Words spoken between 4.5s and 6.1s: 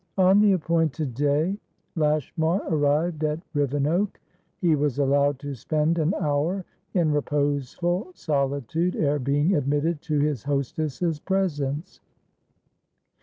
He was allowed to spend